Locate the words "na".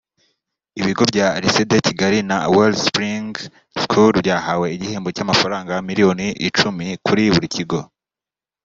2.29-2.37